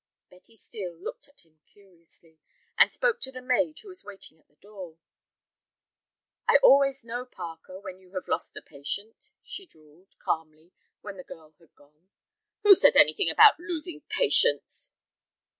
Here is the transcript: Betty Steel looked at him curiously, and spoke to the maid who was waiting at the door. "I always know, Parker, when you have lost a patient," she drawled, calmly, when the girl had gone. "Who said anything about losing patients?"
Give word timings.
Betty 0.31 0.55
Steel 0.55 0.93
looked 0.95 1.27
at 1.27 1.41
him 1.45 1.59
curiously, 1.63 2.39
and 2.75 2.91
spoke 2.91 3.19
to 3.19 3.31
the 3.31 3.39
maid 3.39 3.77
who 3.77 3.87
was 3.89 4.03
waiting 4.03 4.39
at 4.39 4.47
the 4.47 4.55
door. 4.55 4.97
"I 6.47 6.57
always 6.63 7.03
know, 7.03 7.23
Parker, 7.23 7.79
when 7.79 7.99
you 7.99 8.09
have 8.15 8.27
lost 8.27 8.57
a 8.57 8.63
patient," 8.63 9.29
she 9.43 9.67
drawled, 9.67 10.15
calmly, 10.17 10.71
when 11.01 11.17
the 11.17 11.23
girl 11.23 11.53
had 11.59 11.75
gone. 11.75 12.09
"Who 12.63 12.73
said 12.73 12.95
anything 12.95 13.29
about 13.29 13.59
losing 13.59 14.01
patients?" 14.09 14.91